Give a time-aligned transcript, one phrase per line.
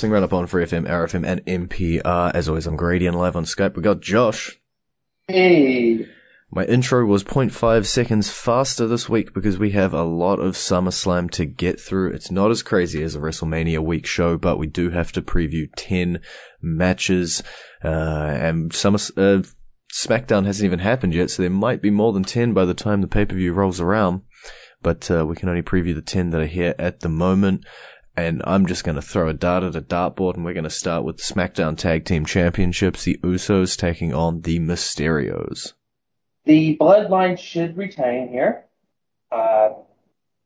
[0.00, 2.34] Wrestling Roundup on Free FM, RFM, and MPR.
[2.34, 3.76] As always, I'm Grady and live on Skype.
[3.76, 4.58] We got Josh.
[5.28, 6.06] Hey,
[6.50, 11.30] My intro was 0.5 seconds faster this week because we have a lot of SummerSlam
[11.32, 12.12] to get through.
[12.12, 15.68] It's not as crazy as a WrestleMania week show, but we do have to preview
[15.76, 16.22] 10
[16.62, 17.42] matches.
[17.84, 19.42] Uh, and Summer, uh,
[19.92, 23.02] SmackDown hasn't even happened yet, so there might be more than 10 by the time
[23.02, 24.22] the pay-per-view rolls around.
[24.82, 27.66] But, uh, we can only preview the 10 that are here at the moment.
[28.16, 30.70] And I'm just going to throw a dart at a dartboard, and we're going to
[30.70, 35.72] start with the SmackDown Tag Team Championships, the Usos taking on the Mysterios.
[36.44, 38.64] the bloodline should retain here.
[39.30, 39.70] Uh,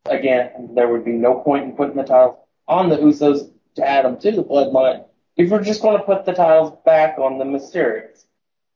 [0.06, 2.36] again, there would be no point in putting the titles
[2.68, 5.04] on the Usos to add them to the bloodline
[5.36, 8.24] if we're just going to put the titles back on the Mysterios.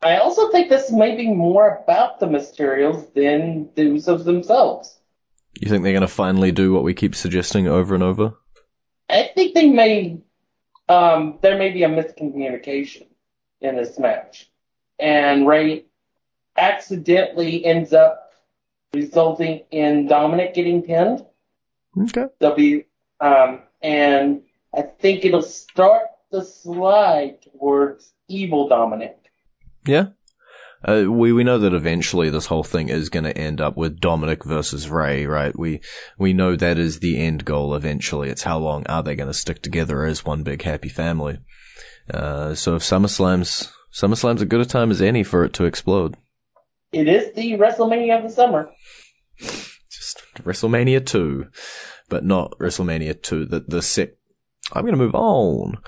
[0.02, 4.98] I also think this may be more about the Mysterios than the Usos themselves.
[5.60, 8.34] You think they're going to finally do what we keep suggesting over and over?
[9.08, 10.18] I think they may,
[10.88, 13.06] um, there may be a miscommunication
[13.60, 14.50] in this match.
[14.98, 15.84] And Ray
[16.56, 18.32] accidentally ends up
[18.92, 21.24] resulting in Dominic getting pinned.
[21.96, 22.26] Okay.
[22.38, 22.84] There'll be,
[23.20, 24.42] um, and
[24.74, 29.16] I think it'll start the slide towards evil Dominic.
[29.86, 30.08] Yeah.
[30.84, 34.00] Uh, we we know that eventually this whole thing is going to end up with
[34.00, 35.56] Dominic versus Ray, right?
[35.58, 35.80] We
[36.18, 38.28] we know that is the end goal eventually.
[38.28, 41.38] It's how long are they going to stick together as one big happy family?
[42.12, 46.16] Uh, so if SummerSlam's SummerSlam's as good a time as any for it to explode.
[46.92, 48.70] It is the WrestleMania of the summer.
[49.38, 51.46] Just WrestleMania two,
[52.08, 53.44] but not WrestleMania two.
[53.44, 54.10] The the sec.
[54.72, 55.78] I'm going to move on.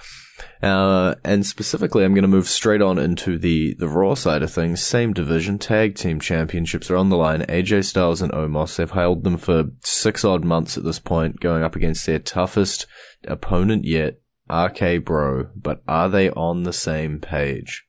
[0.62, 4.52] Uh, and specifically, I'm going to move straight on into the, the Raw side of
[4.52, 4.82] things.
[4.82, 7.42] Same division, tag team championships are on the line.
[7.42, 11.62] AJ Styles and Omos, they've held them for six odd months at this point, going
[11.62, 12.86] up against their toughest
[13.26, 15.50] opponent yet, RK Bro.
[15.56, 17.86] But are they on the same page?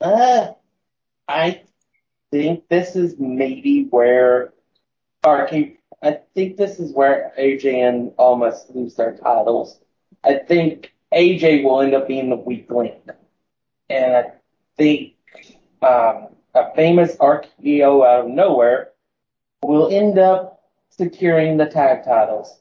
[0.00, 0.48] Uh,
[1.26, 1.62] I
[2.30, 4.52] think this is maybe where
[5.26, 5.78] RK.
[6.02, 9.80] I think this is where AJ and Omos lose their titles.
[10.22, 12.94] I think AJ will end up being the weak link,
[13.88, 14.24] and I
[14.76, 15.14] think
[15.82, 18.90] um, a famous RKO out of nowhere
[19.62, 20.60] will end up
[20.90, 22.60] securing the tag titles.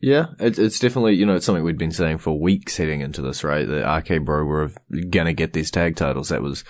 [0.00, 3.22] Yeah, it's it's definitely you know it's something we'd been saying for weeks heading into
[3.22, 3.66] this, right?
[3.66, 4.70] The RK Bro were
[5.10, 6.28] gonna get these tag titles.
[6.28, 6.64] That was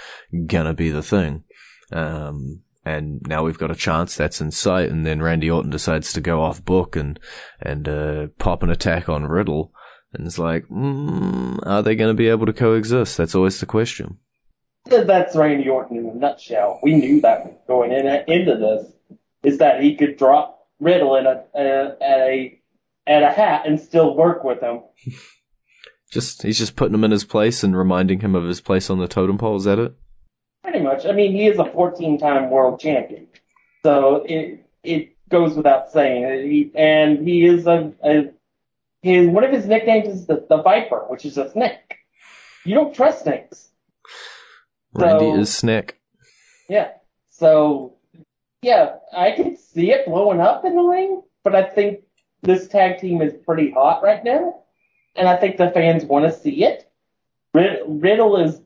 [0.46, 1.44] gonna be the thing.
[1.92, 4.90] Um, and now we've got a chance that's in sight.
[4.90, 7.18] And then Randy Orton decides to go off book and
[7.60, 9.72] and uh, pop an attack on Riddle.
[10.18, 13.16] And it's like, mm, are they going to be able to coexist?
[13.16, 14.18] That's always the question.
[14.86, 16.78] That's Randy Orton in a nutshell.
[16.82, 18.92] We knew that going in into this
[19.42, 22.60] is that he could drop Riddle in a, a at a
[23.06, 24.80] at a hat and still work with him.
[26.10, 29.00] Just he's just putting him in his place and reminding him of his place on
[29.00, 29.56] the totem pole.
[29.56, 29.92] Is that it?
[30.62, 31.04] Pretty much.
[31.04, 33.26] I mean, he is a 14-time world champion,
[33.82, 36.48] so it it goes without saying.
[36.48, 38.30] He, and he is a, a
[39.06, 41.98] his one of his nicknames is the, the Viper, which is a snake.
[42.64, 43.70] You don't trust snakes.
[44.92, 45.96] Randy So- is Snack.
[46.68, 46.88] Yeah.
[47.28, 47.94] So,
[48.62, 52.00] yeah, I can see it blowing up in the ring, but I think
[52.42, 54.62] this tag team is pretty hot right now,
[55.14, 56.90] and I think the fans want to see it.
[57.54, 58.60] Rid- Riddle is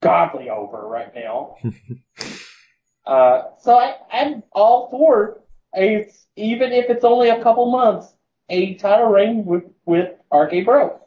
[0.00, 1.56] godly over right now.
[3.06, 5.42] uh, so I, I'm all for
[5.74, 6.06] a,
[6.36, 8.14] even if it's only a couple months,
[8.48, 11.00] a title reign with, with RK Bro.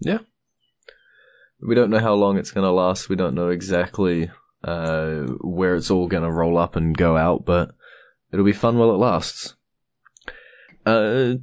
[0.00, 0.18] Yeah.
[1.60, 3.08] We don't know how long it's going to last.
[3.08, 4.30] We don't know exactly
[4.64, 7.70] uh, where it's all going to roll up and go out, but
[8.32, 9.54] it'll be fun while it lasts.
[10.84, 11.34] Uh,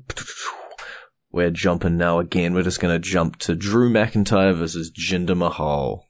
[1.31, 2.53] we're jumping now again.
[2.53, 6.07] We're just going to jump to Drew McIntyre versus Jinder Mahal.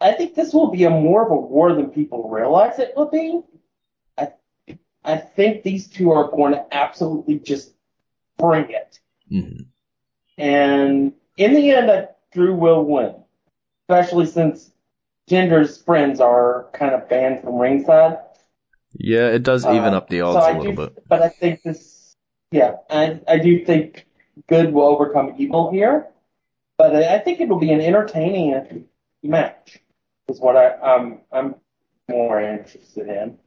[0.00, 3.10] I think this will be a more of a war than people realize it will
[3.10, 3.40] be.
[4.18, 4.32] I,
[5.04, 7.72] I think these two are going to absolutely just
[8.36, 8.98] bring it.
[9.28, 9.62] hmm
[10.38, 13.14] And in the end, I, Drew will win,
[13.88, 14.70] especially since
[15.28, 18.18] Jinder's friends are kind of banned from ringside.
[18.98, 21.08] Yeah, it does even Uh, up the so odds I a little do, bit.
[21.08, 22.14] But I think this,
[22.50, 24.06] yeah, I, I do think
[24.48, 26.08] good will overcome evil here.
[26.78, 28.86] But I, I think it will be an entertaining
[29.22, 29.78] match.
[30.28, 31.54] Is what I, um, I'm
[32.08, 33.38] more interested in.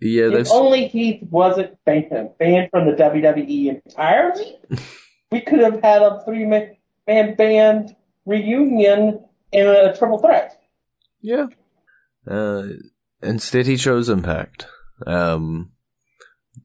[0.00, 4.56] Yeah, If only Heath wasn't banned, banned from the WWE entirely,
[5.30, 7.96] we could have had a three man band
[8.26, 10.60] reunion in a triple threat.
[11.20, 11.46] yeah.
[12.26, 12.64] Uh,
[13.22, 14.66] instead, he chose Impact.
[15.06, 15.72] Um,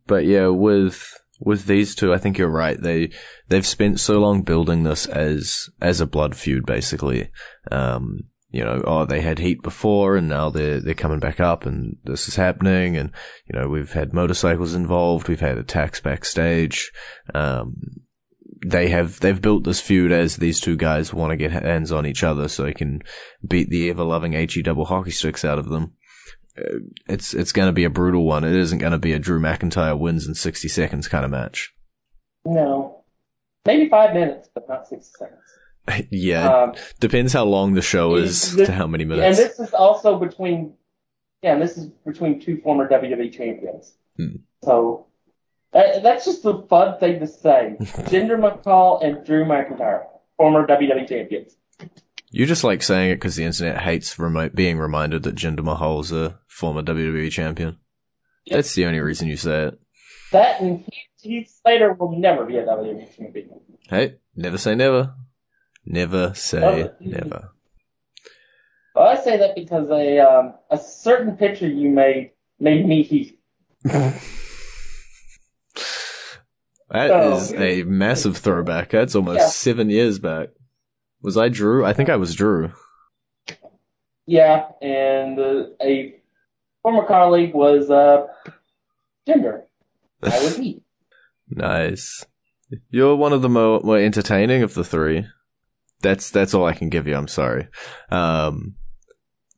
[0.06, 2.80] but yeah, with with these two, I think you're right.
[2.80, 3.12] They
[3.48, 7.30] they've spent so long building this as as a blood feud, basically.
[7.72, 11.66] Um, you know, oh, they had heat before, and now they're they're coming back up,
[11.66, 13.12] and this is happening, and
[13.52, 16.92] you know, we've had motorcycles involved, we've had attacks backstage.
[17.34, 18.05] Um,
[18.70, 22.06] they have they've built this feud as these two guys want to get hands on
[22.06, 23.02] each other, so they can
[23.48, 25.94] beat the ever loving he double hockey sticks out of them.
[26.58, 28.44] Uh, It's it's going to be a brutal one.
[28.44, 31.74] It isn't going to be a Drew McIntyre wins in sixty seconds kind of match.
[32.46, 33.04] No.
[33.66, 36.08] Maybe five minutes, but not six seconds.
[36.12, 39.40] yeah, Um, depends how long the show is this- to how many minutes.
[39.40, 40.74] and this is also between,
[41.42, 43.96] yeah, and this is between two former WWE champions.
[44.18, 44.38] Hmm.
[44.64, 45.08] So
[45.76, 47.76] that, that's just a fun thing to say.
[47.80, 50.06] Jinder Mahal and Drew McIntyre,
[50.38, 51.56] former WWE champions.
[52.32, 56.12] You just like saying it because the internet hates remo- being reminded that Jinder Mahal's
[56.12, 57.78] a former WWE champion.
[58.46, 58.56] Yep.
[58.58, 59.80] That's the only reason you say it.
[60.32, 63.50] That and Heath, Heath Slater will never be a WWE champion.
[63.90, 65.14] Hey, never say never.
[65.86, 66.96] Never say Oh.
[67.00, 67.52] never.
[68.96, 73.38] Well, I say that because a um, a certain picture you made made me Heath.
[76.96, 78.90] That So- is a massive throwback.
[78.90, 79.48] That's almost Yeah.
[79.48, 80.50] seven years back.
[81.22, 81.84] Was I Drew?
[81.86, 82.72] I think I was Drew.
[84.28, 86.16] Yeah, and uh, a
[86.82, 88.26] former colleague was uh.
[89.28, 89.34] I
[90.24, 90.82] was Heath.
[91.50, 92.26] Nice.
[92.90, 95.26] You're one of the more, more entertaining of the three.
[96.02, 97.16] That's that's all I can give you.
[97.16, 97.68] I'm sorry.
[98.12, 98.76] Um,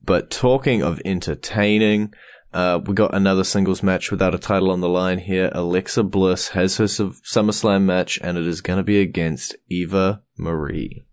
[0.04, 2.14] but talking of entertaining,
[2.54, 5.50] uh, we got another singles match without a title on the line here.
[5.54, 10.22] Alexa Bliss has her Su- SummerSlam match, and it is going to be against Eva
[10.38, 11.06] Marie.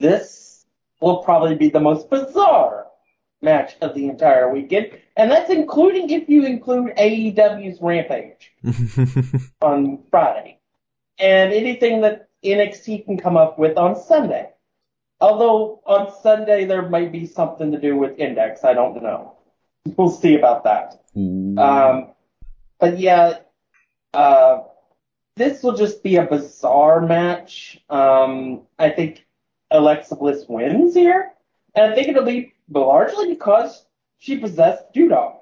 [0.00, 0.64] This
[1.00, 2.86] will probably be the most bizarre
[3.42, 8.52] match of the entire weekend, and that's including if you include AEW's Rampage
[9.60, 10.58] on Friday,
[11.18, 14.48] and anything that NXT can come up with on Sunday.
[15.20, 19.36] Although on Sunday there might be something to do with Index, I don't know.
[19.84, 21.00] We'll see about that.
[21.16, 22.12] Um,
[22.78, 23.38] but yeah,
[24.14, 24.60] uh,
[25.36, 27.80] this will just be a bizarre match.
[27.90, 29.24] Um, I think
[29.70, 31.32] Alexa Bliss wins here,
[31.74, 33.84] and I think it'll be largely because
[34.18, 35.40] she possessed Judo.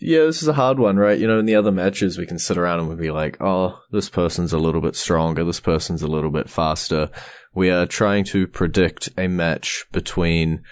[0.00, 1.18] Yeah, this is a hard one, right?
[1.18, 3.80] You know, in the other matches, we can sit around and we'll be like, oh,
[3.92, 7.10] this person's a little bit stronger, this person's a little bit faster.
[7.54, 10.62] We are trying to predict a match between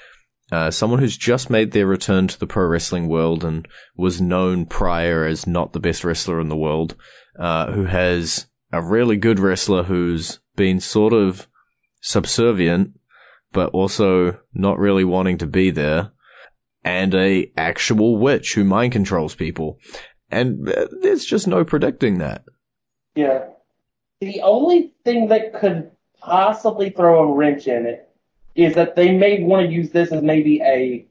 [0.54, 3.66] uh, someone who's just made their return to the pro wrestling world and
[3.96, 6.94] was known prior as not the best wrestler in the world,
[7.40, 11.48] uh, who has a really good wrestler who's been sort of
[12.00, 12.92] subservient,
[13.52, 16.12] but also not really wanting to be there
[16.84, 19.80] and a actual witch who mind controls people.
[20.30, 22.44] And uh, there's just no predicting that.
[23.16, 23.46] Yeah.
[24.20, 28.08] The only thing that could possibly throw a wrench in it
[28.54, 31.06] is that they may want to use this as maybe a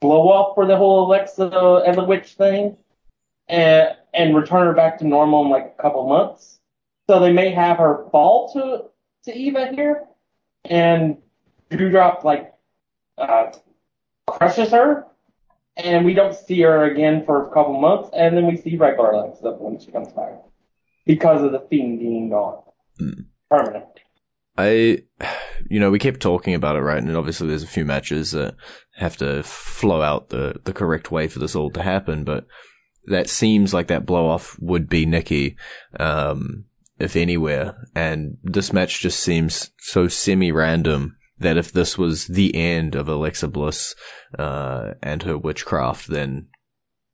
[0.00, 2.76] blow off for the whole Alexa and the witch thing
[3.48, 6.58] and, and return her back to normal in like a couple months.
[7.08, 10.04] So they may have her fall to, to Eva here
[10.64, 11.18] and
[11.70, 12.52] Doudrop like,
[13.18, 13.52] uh,
[14.26, 15.06] crushes her
[15.76, 19.12] and we don't see her again for a couple months and then we see regular
[19.12, 20.42] Alexa when she comes back
[21.04, 22.62] because of the fiend being gone
[23.50, 24.02] permanently.
[24.58, 25.02] I,
[25.68, 27.02] you know, we kept talking about it, right?
[27.02, 28.56] And obviously there's a few matches that
[28.96, 32.46] have to flow out the, the correct way for this all to happen, but
[33.06, 35.56] that seems like that blow off would be Nikki,
[36.00, 36.64] um,
[36.98, 37.76] if anywhere.
[37.94, 43.08] And this match just seems so semi random that if this was the end of
[43.08, 43.94] Alexa Bliss,
[44.38, 46.48] uh, and her witchcraft, then,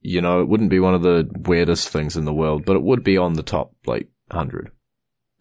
[0.01, 2.83] you know, it wouldn't be one of the weirdest things in the world, but it
[2.83, 4.71] would be on the top, like, 100.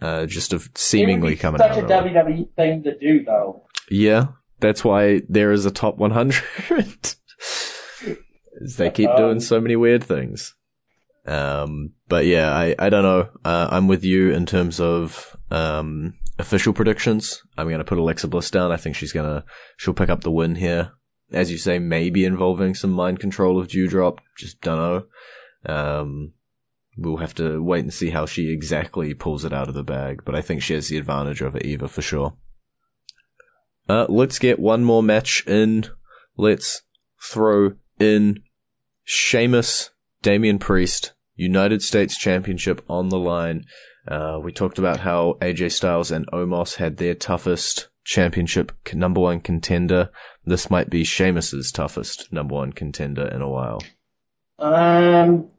[0.01, 1.77] Uh, just of It seemingly coming such out.
[1.77, 2.23] a of nowhere.
[2.25, 3.65] WWE thing to do, though.
[3.89, 4.27] Yeah,
[4.59, 6.41] that's why there is a top 100.
[8.77, 10.53] They keep doing so many weird things.
[11.25, 13.29] Um, but yeah, I, I don't know.
[13.45, 17.41] Uh, I'm with you in terms of, um, official predictions.
[17.57, 18.71] I'm going to put Alexa Bliss down.
[18.71, 19.45] I think she's going to,
[19.77, 20.91] she'll pick up the win here.
[21.31, 24.19] as you say, maybe involving some mind control of Doudrop.
[24.37, 24.77] Just don't
[25.65, 25.73] know.
[25.73, 26.33] Um,
[26.97, 30.21] we'll have to wait and see how she exactly pulls it out of the bag,
[30.25, 32.33] but I think she has the advantage over Eva for sure.
[33.87, 35.85] Uh, let's get one more match in.
[36.37, 36.83] Let's
[37.21, 38.43] throw in
[39.03, 43.65] Sheamus, Damian Priest, United States Championship on the line.
[44.07, 49.39] Uh, we talked about how AJ Styles and Omos had their toughest championship number one
[49.39, 50.09] contender.
[50.45, 53.81] This might be Sheamus's toughest number one contender in a while.
[54.57, 55.50] Um,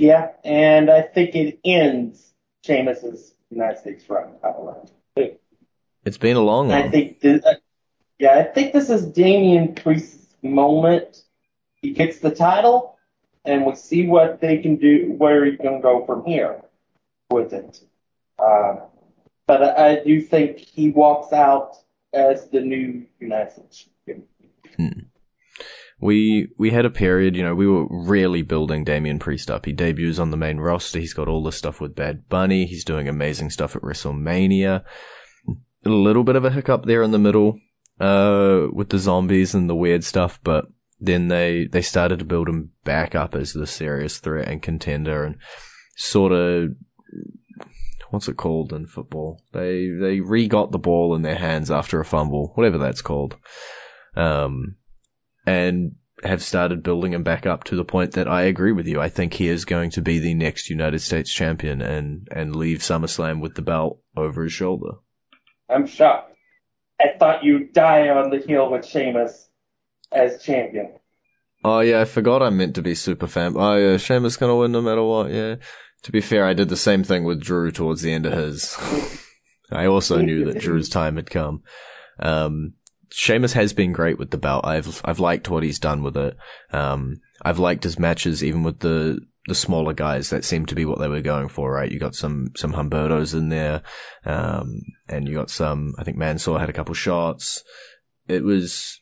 [0.00, 2.32] yeah, and I think it ends
[2.64, 4.32] Sheamus's United States run.
[6.04, 7.54] It's been a long And I think, this, uh,
[8.18, 11.24] yeah, I think this is Damian Priest's moment.
[11.82, 12.98] He gets the title,
[13.44, 16.62] and we see what they can do, where he can go from here
[17.30, 17.80] with it.
[18.38, 18.76] Uh,
[19.46, 21.76] but I, I do think he walks out
[22.12, 24.26] as the new United States champion.
[26.00, 29.66] We we had a period, you know, we were really building Damian Priest up.
[29.66, 30.98] He debuts on the main roster.
[30.98, 32.64] He's got all this stuff with Bad Bunny.
[32.66, 34.82] He's doing amazing stuff at WrestleMania.
[35.84, 37.58] A little bit of a hiccup there in the middle,
[38.00, 40.66] uh, with the zombies and the weird stuff, but
[40.98, 45.24] then they they started to build him back up as the serious threat and contender,
[45.24, 45.36] and
[45.96, 46.70] sort of
[48.10, 49.42] what's it called in football?
[49.52, 53.36] They they re got the ball in their hands after a fumble, whatever that's called.
[54.16, 54.76] Um,
[55.46, 59.00] and have started building him back up to the point that I agree with you.
[59.00, 62.78] I think he is going to be the next United States champion and, and leave
[62.80, 64.96] SummerSlam with the belt over his shoulder.
[65.68, 66.34] I'm shocked.
[67.00, 69.48] I thought you'd die on the hill with Sheamus
[70.12, 70.92] as champion.
[71.64, 73.54] Oh yeah, I forgot I'm meant to be super fan.
[73.56, 75.56] Oh yeah, Sheamus gonna win no matter what, yeah.
[76.02, 78.76] To be fair, I did the same thing with Drew towards the end of his.
[79.72, 81.62] I also knew that Drew's time had come.
[82.18, 82.74] Um,
[83.12, 84.64] Sheamus has been great with the belt.
[84.64, 86.36] I've I've liked what he's done with it.
[86.72, 90.30] Um, I've liked his matches even with the the smaller guys.
[90.30, 91.90] That seemed to be what they were going for, right?
[91.90, 93.82] You got some some Humbertos in there,
[94.24, 95.94] um, and you got some.
[95.98, 97.64] I think Mansoor had a couple shots.
[98.28, 99.00] It was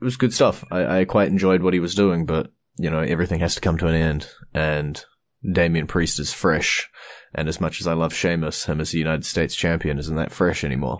[0.00, 0.64] it was good stuff.
[0.70, 3.78] I, I quite enjoyed what he was doing, but you know everything has to come
[3.78, 5.02] to an end, and
[5.50, 6.88] Damian Priest is fresh.
[7.32, 10.32] And as much as I love Sheamus, him as the United States champion isn't that
[10.32, 10.98] fresh anymore.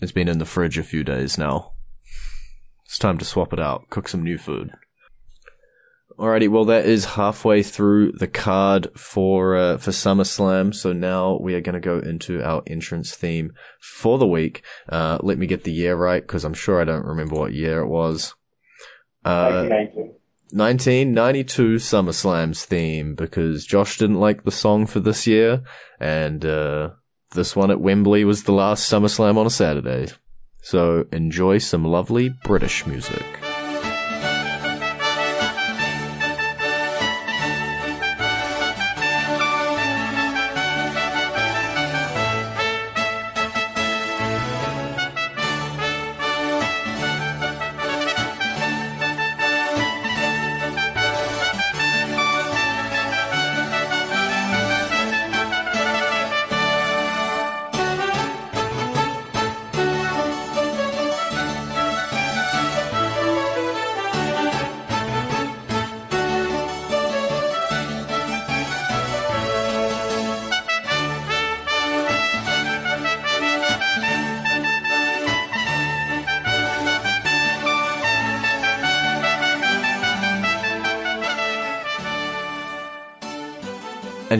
[0.00, 1.72] It's been in the fridge a few days now.
[2.86, 4.72] It's time to swap it out, cook some new food.
[6.18, 10.74] Alrighty, well that is halfway through the card for uh, for SummerSlam.
[10.74, 14.62] So now we are going to go into our entrance theme for the week.
[14.88, 17.80] Uh, let me get the year right because I'm sure I don't remember what year
[17.80, 18.34] it was.
[19.24, 20.20] Uh, 1992.
[20.52, 25.62] 1992 SummerSlam's theme because Josh didn't like the song for this year,
[26.00, 26.90] and uh,
[27.32, 30.08] this one at Wembley was the last SummerSlam on a Saturday.
[30.62, 33.24] So enjoy some lovely British music.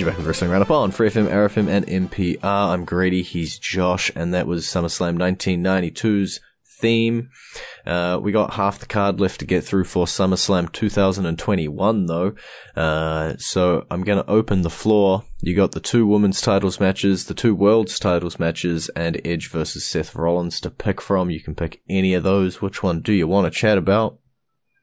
[0.00, 2.42] And you're back with Wrestling Roundup on Free FM, RFM, and NPR.
[2.42, 7.28] I'm Grady, he's Josh, and that was SummerSlam 1992's theme.
[7.84, 12.34] Uh, we got half the card left to get through for SummerSlam 2021 though.
[12.74, 15.24] Uh, so I'm gonna open the floor.
[15.42, 19.84] You got the two women's titles matches, the two world's titles matches, and Edge versus
[19.84, 21.28] Seth Rollins to pick from.
[21.28, 22.62] You can pick any of those.
[22.62, 24.18] Which one do you want to chat about?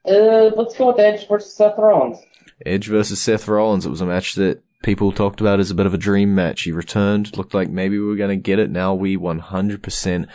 [0.06, 2.18] Uh, let's go with Edge versus Seth Rollins.
[2.64, 3.84] Edge versus Seth Rollins.
[3.84, 6.62] It was a match that people talked about as a bit of a dream match.
[6.62, 8.70] He returned, looked like maybe we were going to get it.
[8.70, 10.28] Now we 100%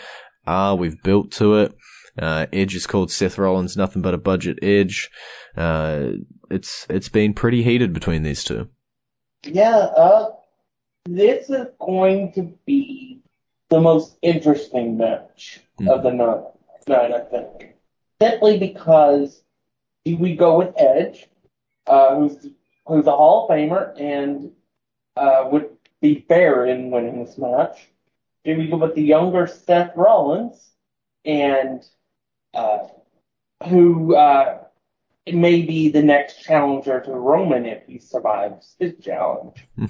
[0.46, 0.76] are.
[0.76, 1.76] We've built to it.
[2.18, 5.10] Uh, Edge is called Seth Rollins, nothing but a budget Edge.
[5.58, 6.12] Uh,
[6.52, 8.70] it's it's been pretty heated between these two.
[9.44, 10.30] Yeah, uh,
[11.06, 13.22] this is going to be
[13.70, 16.44] the most interesting match of the night,
[16.88, 17.74] night, I think.
[18.22, 19.44] Simply because
[20.06, 21.28] do we go with Edge,
[21.88, 22.48] uh, who's
[22.86, 24.52] who's a Hall of Famer and
[25.16, 25.70] uh, would
[26.02, 27.88] be fair in winning this match?
[28.44, 30.72] Do we go with the younger Seth Rollins
[31.24, 31.84] and
[32.54, 32.88] uh,
[33.70, 34.64] who uh,
[35.32, 39.68] may be the next challenger to Roman if he survives his challenge.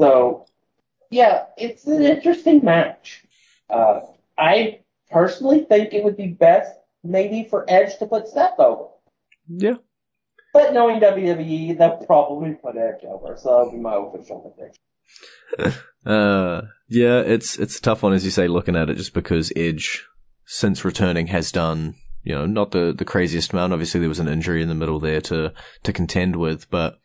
[0.00, 0.46] So,
[1.08, 3.24] yeah, it's an interesting match.
[3.70, 4.00] Uh,
[4.36, 8.88] I personally think it would be best maybe for Edge to put Seth over.
[9.48, 9.76] yeah.
[10.54, 15.80] But knowing WWE, they'll probably put Edge over, so that'll be my official prediction.
[16.06, 19.50] Uh, yeah, it's it's a tough one as you say, looking at it, just because
[19.56, 20.04] Edge,
[20.44, 23.72] since returning, has done you know not the the craziest amount.
[23.72, 26.98] Obviously, there was an injury in the middle there to to contend with, but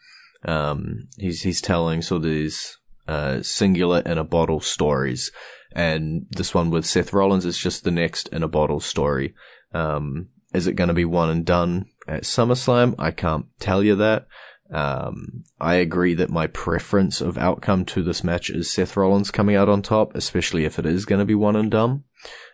[0.44, 2.78] um, he's he's telling sort of these
[3.08, 5.32] uh, singular in a bottle stories,
[5.72, 9.34] and this one with Seth Rollins is just the next in a bottle story.
[9.74, 12.96] Um, is it going to be one and done at SummerSlam?
[12.98, 14.28] I can't tell you that.
[14.72, 19.56] Um, I agree that my preference of outcome to this match is Seth Rollins coming
[19.56, 22.04] out on top, especially if it is going to be one and done.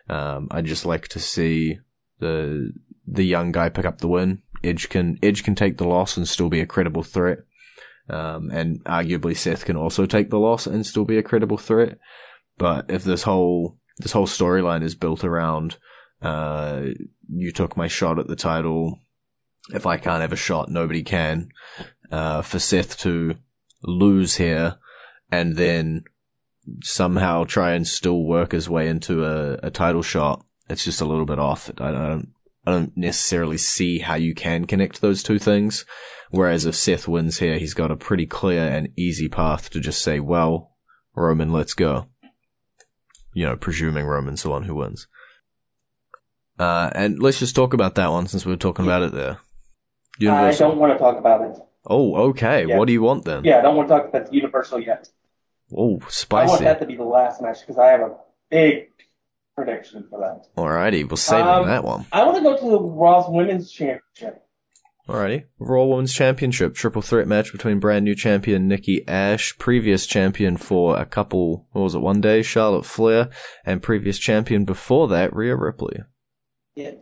[0.08, 1.78] Um, I just like to see
[2.20, 2.72] the
[3.06, 4.42] the young guy pick up the win.
[4.64, 7.38] Edge can Edge can take the loss and still be a credible threat.
[8.08, 11.98] Um, and arguably Seth can also take the loss and still be a credible threat.
[12.56, 15.76] But if this whole this whole storyline is built around
[16.22, 16.82] uh,
[17.28, 19.00] you took my shot at the title.
[19.72, 21.50] If I can't have a shot, nobody can.
[22.10, 23.36] Uh, for Seth to
[23.82, 24.76] lose here
[25.30, 26.04] and then
[26.82, 31.04] somehow try and still work his way into a, a title shot, it's just a
[31.04, 31.70] little bit off.
[31.78, 32.32] I don't,
[32.64, 35.84] I don't necessarily see how you can connect those two things.
[36.30, 40.02] Whereas if Seth wins here, he's got a pretty clear and easy path to just
[40.02, 40.76] say, well,
[41.14, 42.06] Roman, let's go.
[43.32, 45.06] You know, presuming Roman's the one who wins.
[46.58, 49.38] Uh, and let's just talk about that one since we were talking about it there.
[50.20, 51.58] I don't want to talk about it.
[51.86, 52.66] Oh, okay.
[52.66, 52.78] Yeah.
[52.78, 53.44] What do you want then?
[53.44, 55.08] Yeah, I don't want to talk about Universal yet.
[55.76, 56.44] Oh, spicy.
[56.44, 58.16] I want that to be the last match because I have a
[58.50, 58.88] big
[59.56, 60.46] prediction for that.
[60.60, 62.06] Alrighty, we'll save Um, that one.
[62.12, 64.42] I want to go to the Raw's Women's Championship.
[65.08, 65.44] Alrighty.
[65.60, 70.98] Raw Women's Championship, triple threat match between brand new champion Nikki Ash, previous champion for
[70.98, 73.28] a couple, what was it, one day, Charlotte Flair,
[73.64, 76.00] and previous champion before that, Rhea Ripley.
[76.74, 76.92] Yeah.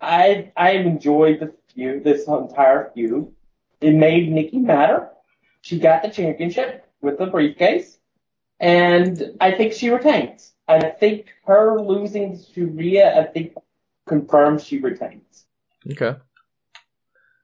[0.00, 3.32] I I enjoyed the feud, this entire feud.
[3.80, 5.08] It made Nikki matter.
[5.62, 7.98] She got the championship with the briefcase,
[8.58, 10.52] and I think she retains.
[10.68, 13.54] I think her losing to Rhea, I think,
[14.06, 15.46] confirms she retains.
[15.90, 16.16] Okay.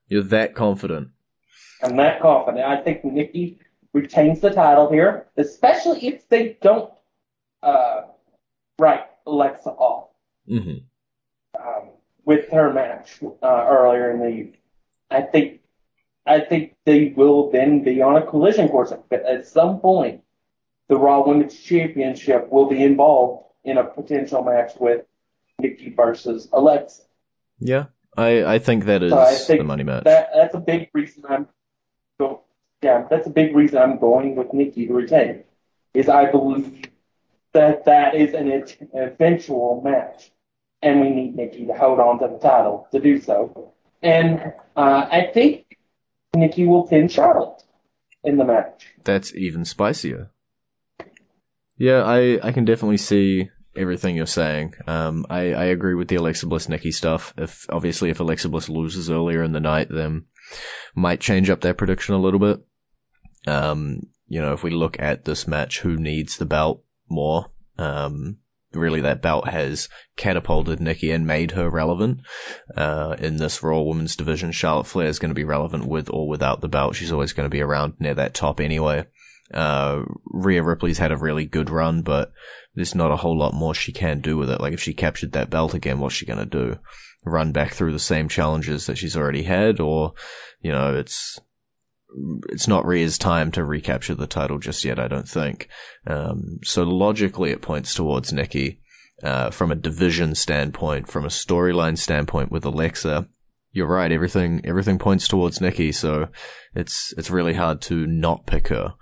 [0.09, 1.09] You're that confident.
[1.83, 2.65] I'm that confident.
[2.65, 3.59] I think Nikki
[3.93, 6.93] retains the title here, especially if they don't
[7.63, 8.03] uh,
[8.79, 10.11] write Alexa off.
[10.47, 10.79] hmm
[11.59, 11.91] um,
[12.27, 14.59] with her match uh, earlier in the evening.
[15.11, 15.61] I think
[16.27, 20.23] I think they will then be on a collision course at, at some point.
[20.89, 25.05] The Raw Women's Championship will be involved in a potential match with
[25.59, 27.03] Nikki versus Alexa.
[27.59, 27.87] Yeah.
[28.17, 30.05] I, I think that is So think the money match.
[30.05, 31.49] That that's a big reason I'm
[32.19, 32.43] go,
[32.83, 35.45] yeah, that's a big reason I'm going with Nikki to retain.
[35.95, 36.91] Is I believe
[37.53, 38.51] that that is an
[38.95, 40.31] eventual match,
[40.87, 43.73] and we need Nikki to hold on to the title to do so.
[44.03, 45.77] And uh, I think
[46.35, 47.65] Nikki will pin Charlotte
[48.23, 48.87] in the match.
[49.03, 50.31] That's even spicier.
[51.77, 54.75] Yeah, I, I can definitely see everything you're saying.
[54.87, 57.35] Um, I, I agree with the Alexa Bliss Nikki stuff.
[57.37, 60.27] If obviously if Alexa Bliss loses earlier in the night, then
[60.95, 62.65] might change up their prediction a little bit.
[63.49, 67.47] Um, you know, if we look at this match, who needs the belt more?
[67.77, 68.39] Um,
[68.77, 72.21] really that belt has catapulted Nikki and made her relevant.
[72.77, 76.29] Uh, in this Raw Women's division, Charlotte Flair is going to be relevant with or
[76.29, 76.97] without the belt.
[76.97, 79.07] She's always going to be around near that top anyway.
[79.53, 82.33] Uh, Rhea Ripley's had a really good run, but
[82.75, 84.61] there's not a whole lot more she can do with it.
[84.61, 86.79] Like if she captured that belt again, what's she going to do?
[87.25, 90.15] Run back through the same challenges that she's already had or,
[90.61, 91.41] you know, it's,
[92.49, 95.69] it's not Rhea's time to recapture the title just yet, I don't think.
[96.07, 98.81] Um, so logically it points towards Nikki.
[99.23, 103.27] Uh, from a division standpoint, from a storyline standpoint with Alexa,
[103.73, 104.13] you're right.
[104.13, 105.91] Everything, everything points towards Nikki.
[105.91, 106.29] So
[106.75, 108.95] it's, it's really hard to not pick her,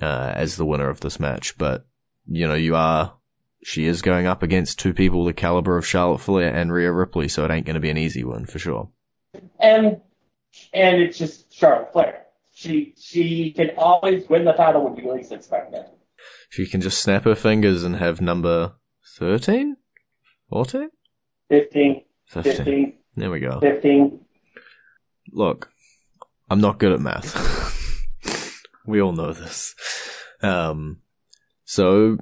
[0.00, 1.56] uh, as the winner of this match.
[1.56, 1.86] But,
[2.26, 3.14] you know, you are,
[3.64, 7.28] she is going up against two people the caliber of Charlotte Flair and Rhea Ripley.
[7.28, 8.90] So it ain't going to be an easy one for sure.
[9.58, 10.02] And
[10.74, 12.21] and it's just Charlotte Flair.
[12.54, 15.88] She she can always win the title when you least expect it.
[16.50, 18.74] She can just snap her fingers and have number
[19.18, 19.76] 13?
[20.50, 20.90] 14?
[21.48, 22.52] 15, 15.
[22.54, 23.58] 15, There we go.
[23.60, 24.20] 15.
[25.32, 25.70] Look,
[26.50, 27.34] I'm not good at math.
[28.86, 29.74] we all know this.
[30.42, 30.98] Um,
[31.64, 32.18] so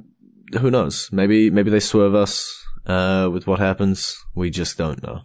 [0.61, 1.11] who knows?
[1.13, 4.17] Maybe maybe they swerve us uh, with what happens.
[4.35, 5.23] We just don't know.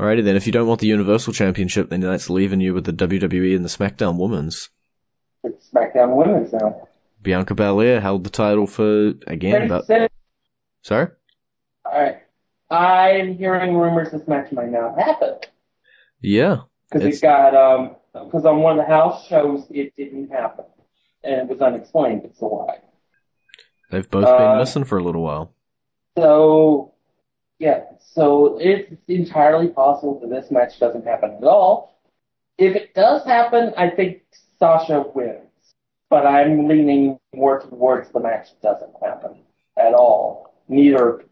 [0.00, 2.92] Alrighty then, if you don't want the Universal Championship, then that's leaving you with the
[2.92, 4.70] WWE and the SmackDown Women's.
[5.44, 6.88] It's SmackDown Women's now.
[7.22, 9.84] Bianca Belair held the title for, again, about,
[10.82, 11.08] sorry?
[11.86, 12.18] Alright.
[12.70, 15.34] I'm hearing rumors this match might not happen.
[16.20, 16.62] Yeah.
[16.90, 20.64] Because It's- it got, um, because on one of the house shows, it didn't happen.
[21.22, 22.78] And it was unexplained as to why.
[23.90, 25.52] They've both been Uh, missing for a little while.
[26.18, 26.91] So,
[27.62, 31.96] yeah, so it's entirely possible that this match doesn't happen at all.
[32.58, 34.22] If it does happen, I think
[34.58, 35.46] Sasha wins.
[36.10, 39.44] But I'm leaning more towards the match doesn't happen
[39.78, 40.52] at all.
[40.68, 41.24] Neither.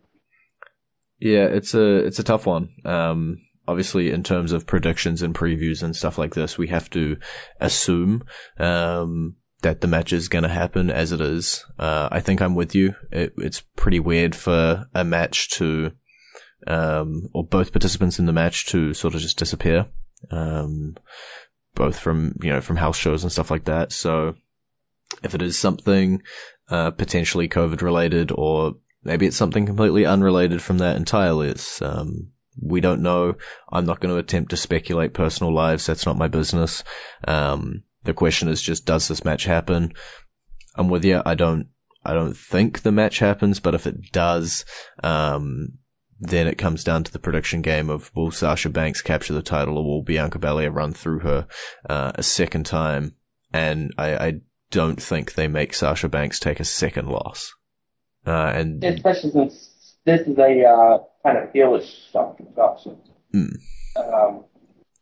[1.18, 2.70] Yeah, it's a it's a tough one.
[2.84, 7.16] Um, obviously, in terms of predictions and previews and stuff like this, we have to
[7.60, 8.22] assume
[8.56, 11.66] um, that the match is going to happen as it is.
[11.76, 12.94] Uh, I think I'm with you.
[13.10, 15.92] It, it's pretty weird for a match to,
[16.66, 19.86] um, or both participants in the match to sort of just disappear,
[20.30, 20.96] um,
[21.74, 23.92] both from you know from house shows and stuff like that.
[23.92, 24.34] So,
[25.22, 26.22] if it is something
[26.70, 31.48] uh, potentially COVID related or maybe it's something completely unrelated from that entirely.
[31.48, 33.36] It's, um, we don't know.
[33.72, 35.86] I'm not going to attempt to speculate personal lives.
[35.86, 36.84] That's not my business.
[37.26, 39.92] Um, the question is just, does this match happen?
[40.76, 41.22] I'm with you.
[41.24, 41.68] I don't,
[42.04, 44.64] I don't think the match happens, but if it does,
[45.02, 45.78] um,
[46.20, 49.78] then it comes down to the prediction game of will Sasha Banks capture the title
[49.78, 51.46] or will Bianca Belair run through her,
[51.88, 53.16] uh, a second time?
[53.52, 54.32] And I, I
[54.70, 57.52] don't think they make Sasha Banks take a second loss.
[58.26, 62.98] Uh, and Especially since this is a uh, kind of heelish option
[63.34, 63.52] Mm.
[63.96, 64.44] um,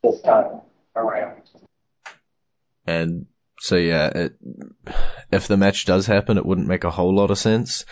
[0.02, 0.60] this time
[0.94, 1.40] around.
[2.86, 3.24] And
[3.58, 4.32] so yeah, it,
[5.32, 7.86] if the match does happen, it wouldn't make a whole lot of sense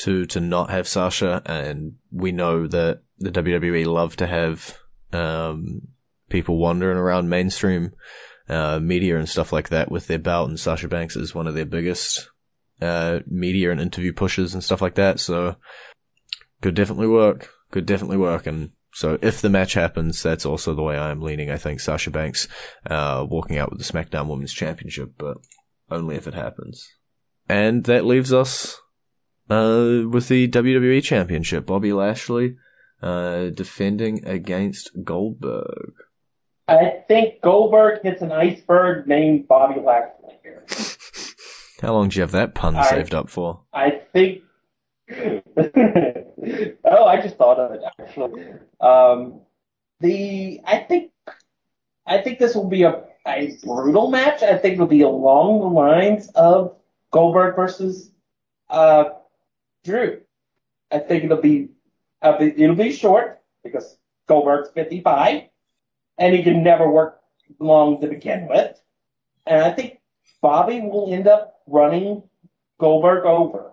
[0.00, 1.42] to to not have Sasha.
[1.44, 4.78] And we know that the WWE love to have
[5.12, 5.88] um,
[6.28, 7.92] people wandering around mainstream
[8.48, 10.48] uh, media and stuff like that with their belt.
[10.48, 12.30] And Sasha Banks is one of their biggest
[12.80, 15.20] uh, media and interview pushes and stuff like that.
[15.20, 15.56] So
[16.60, 17.50] could definitely work.
[17.70, 18.46] Could definitely work.
[18.46, 21.50] And so if the match happens, that's also the way I'm leaning.
[21.50, 22.48] I think Sasha Banks
[22.86, 25.36] uh, walking out with the SmackDown Women's Championship, but
[25.90, 26.88] only if it happens.
[27.48, 28.80] And that leaves us
[29.50, 31.66] uh, with the WWE Championship.
[31.66, 32.56] Bobby Lashley
[33.02, 35.94] uh, defending against Goldberg.
[36.66, 40.66] I think Goldberg hits an iceberg named Bobby Lashley here.
[41.80, 43.62] How long do you have that pun I- saved up for?
[43.72, 44.42] I think.
[45.10, 48.44] oh, I just thought of it actually.
[48.80, 49.40] Um,
[50.00, 51.12] the I think
[52.06, 54.42] I think this will be a, a brutal match.
[54.42, 56.76] I think it'll be along the lines of
[57.10, 58.10] Goldberg versus
[58.68, 59.04] uh,
[59.88, 60.20] Drew.
[60.90, 61.70] I think it'll be
[62.20, 63.96] uh, it'll be short because
[64.26, 65.44] Goldberg's 55
[66.18, 67.20] and he can never work
[67.58, 68.78] long to begin with.
[69.46, 70.00] And I think
[70.42, 72.22] Bobby will end up running
[72.78, 73.70] Goldberg over.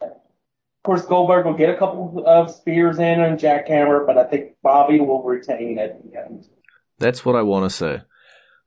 [0.00, 4.56] Of course, Goldberg will get a couple of spears in and jackhammer, but I think
[4.62, 6.48] Bobby will retain at the end.
[6.98, 8.02] That's what I want to say.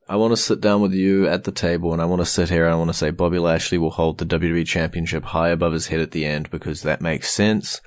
[0.08, 2.50] I want to sit down with you at the table and I want to sit
[2.50, 5.74] here and I want to say Bobby Lashley will hold the WWE Championship high above
[5.74, 7.82] his head at the end because that makes sense.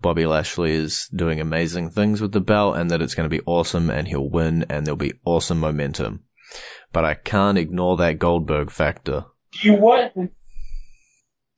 [0.00, 3.42] Bobby Lashley is doing amazing things with the belt and that it's going to be
[3.46, 6.22] awesome and he'll win and there'll be awesome momentum.
[6.92, 9.24] But I can't ignore that Goldberg factor.
[9.50, 10.14] Do you want?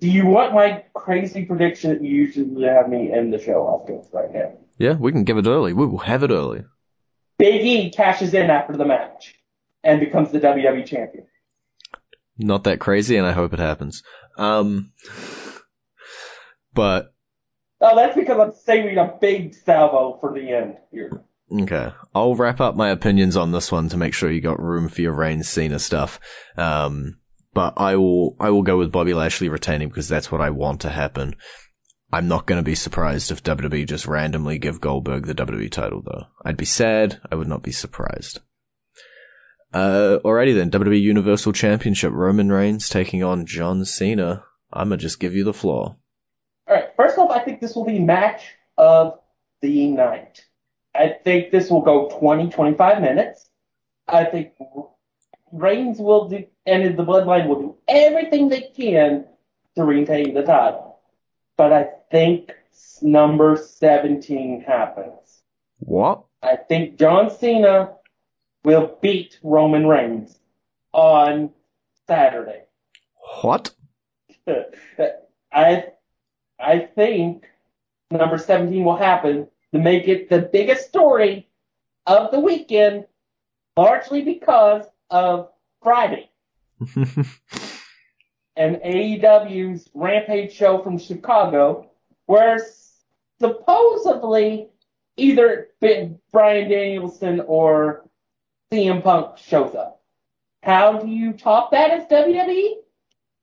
[0.00, 3.90] Do you want my crazy prediction that you usually have me end the show off
[3.90, 4.54] with right now?
[4.78, 5.74] Yeah, we can give it early.
[5.74, 6.64] We will have it early.
[7.38, 9.34] Big E cashes in after the match
[9.88, 11.26] and becomes the WWE champion.
[12.36, 14.02] Not that crazy and I hope it happens.
[14.36, 14.92] Um,
[16.74, 17.14] but
[17.80, 21.24] Oh, that's because I'm saving a big salvo for the end here.
[21.50, 21.92] Okay.
[22.14, 25.00] I'll wrap up my opinions on this one to make sure you got room for
[25.00, 26.20] your Reigns Cena stuff.
[26.56, 27.18] Um,
[27.54, 30.80] but I will, I will go with Bobby Lashley retaining because that's what I want
[30.82, 31.36] to happen.
[32.12, 36.02] I'm not going to be surprised if WWE just randomly give Goldberg the WWE title
[36.04, 36.26] though.
[36.44, 37.20] I'd be sad.
[37.30, 38.40] I would not be surprised.
[39.72, 40.70] Uh, alrighty then.
[40.70, 42.12] WWE Universal Championship.
[42.12, 44.44] Roman Reigns taking on John Cena.
[44.72, 45.96] I'ma just give you the floor.
[46.66, 46.88] All right.
[46.96, 48.42] First off, I think this will be match
[48.76, 49.18] of
[49.60, 50.44] the night.
[50.94, 53.48] I think this will go 20, 25 minutes.
[54.06, 54.52] I think
[55.52, 59.26] Reigns will do, and the Bloodline will do everything they can
[59.76, 60.98] to retain the title.
[61.56, 62.52] But I think
[63.02, 65.42] number 17 happens.
[65.78, 66.24] What?
[66.42, 67.94] I think John Cena
[68.64, 70.38] will beat Roman Reigns
[70.92, 71.50] on
[72.06, 72.62] Saturday.
[73.42, 73.72] What?
[75.52, 75.84] I
[76.58, 77.46] I think
[78.10, 81.48] number 17 will happen to make it the biggest story
[82.06, 83.06] of the weekend,
[83.76, 85.50] largely because of
[85.82, 86.30] Friday
[88.56, 91.90] and AEW's Rampage show from Chicago,
[92.26, 92.58] where
[93.40, 94.68] supposedly
[95.16, 95.68] either
[96.32, 98.07] Bryan Danielson or
[98.72, 100.02] CM Punk shows up.
[100.62, 102.74] How do you top that as WWE?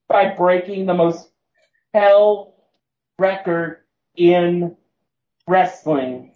[0.08, 1.30] By breaking the most
[1.94, 2.56] hell
[3.18, 3.80] record
[4.16, 4.76] in
[5.48, 6.34] wrestling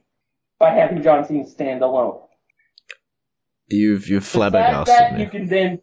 [0.57, 2.19] by having John Cena stand alone.
[3.67, 5.23] You've you've flabbergasted that me.
[5.23, 5.81] you can then,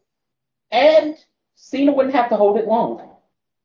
[0.73, 1.15] and
[1.55, 3.17] Cena wouldn't have to hold it long,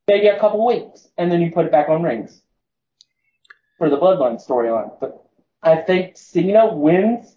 [0.08, 2.44] maybe a couple weeks, and then you put it back on Reigns
[3.80, 4.92] for the Bloodline storyline.
[5.00, 5.26] But
[5.64, 7.36] I think Cena wins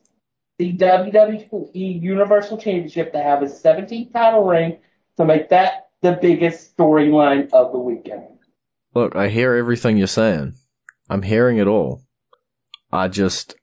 [0.59, 4.79] the WWE Universal Championship to have his 17th title reign
[5.17, 8.25] to make that the biggest storyline of the weekend.
[8.95, 10.55] Look, I hear everything you're saying.
[11.09, 12.03] I'm hearing it all.
[12.93, 13.57] I just,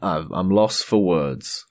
[0.00, 1.64] I, I'm lost for words.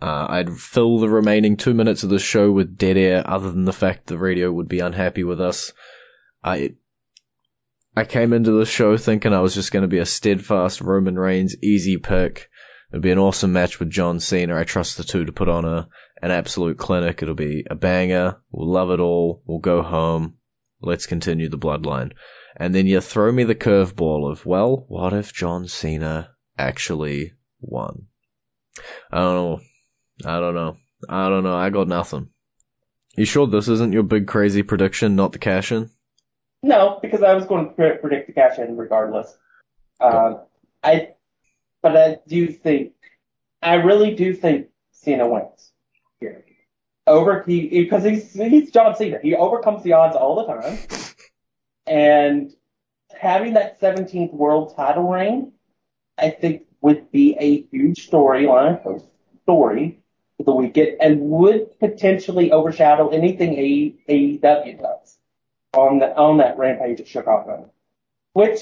[0.00, 3.64] Uh, I'd fill the remaining two minutes of the show with dead air, other than
[3.64, 5.72] the fact the radio would be unhappy with us.
[6.42, 6.74] I,
[7.96, 11.18] I came into the show thinking I was just going to be a steadfast Roman
[11.18, 12.50] Reigns easy pick.
[12.94, 14.56] It'd be an awesome match with John Cena.
[14.56, 15.88] I trust the two to put on a
[16.22, 17.20] an absolute clinic.
[17.20, 18.36] It'll be a banger.
[18.52, 19.42] We'll love it all.
[19.46, 20.34] We'll go home.
[20.80, 22.12] Let's continue the bloodline.
[22.56, 28.06] And then you throw me the curveball of, well, what if John Cena actually won?
[29.10, 29.60] I don't know.
[30.24, 30.76] I don't know.
[31.08, 31.56] I don't know.
[31.56, 32.28] I got nothing.
[33.16, 35.90] You sure this isn't your big crazy prediction, not the cash in?
[36.62, 39.36] No, because I was going to predict the cash in regardless.
[40.00, 40.42] Um,
[40.84, 41.08] I,
[41.84, 42.94] but I do think,
[43.60, 45.70] I really do think Cena wins
[46.18, 46.42] here.
[47.06, 49.18] Over he because he's he's John Cena.
[49.22, 50.78] He overcomes the odds all the time,
[51.86, 52.54] and
[53.14, 55.52] having that 17th world title reign,
[56.16, 59.02] I think would be a huge storyline
[59.42, 59.98] story
[60.38, 65.18] for the weekend, and would potentially overshadow anything A- AEW does
[65.74, 67.70] on the, on that rampage at Chicago,
[68.32, 68.60] which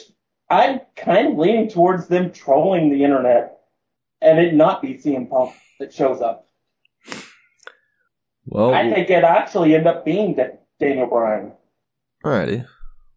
[0.53, 3.59] I'm kind of leaning towards them trolling the internet
[4.21, 6.47] and it not be CM Punk that shows up.
[8.45, 11.53] Well, I think it actually end up being Da- Daniel Bryan.
[12.23, 12.67] Alrighty.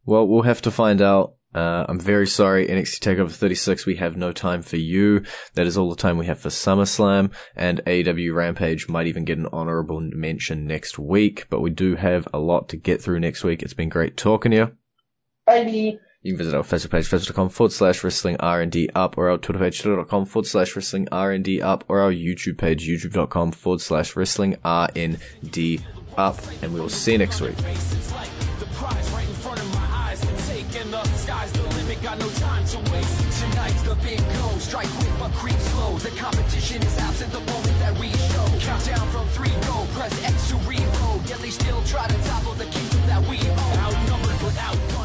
[0.06, 1.34] Well, we'll have to find out.
[1.54, 5.24] Uh, I'm very sorry, NXT TakeOver 36, we have no time for you.
[5.56, 9.38] That is all the time we have for SummerSlam, and AEW Rampage might even get
[9.38, 13.46] an honorable mention next week, but we do have a lot to get through next
[13.46, 13.64] week.
[13.64, 14.72] It's been great talking to you.
[15.48, 19.38] Maybe You can visit our Facebook page, facebook.com forward slash wrestling R&D up, or our
[19.38, 24.16] Twitter page, twitter.com forward slash wrestling R&D up, or our YouTube page, youtube.com forward slash
[24.16, 25.82] wrestling R&D
[26.18, 26.40] up.
[26.64, 27.56] And we will see you next week.
[27.56, 27.78] Tonight's
[33.84, 34.20] the big.
[34.60, 34.88] Strike
[35.36, 36.00] creep slow.
[36.00, 38.46] The competition is absent the moment that we show.
[38.66, 39.86] Countdown from three go.
[39.94, 40.36] Press X
[41.52, 43.78] still try to topple the kingdom that we own.
[43.86, 45.05] Outnumbered but outgunning.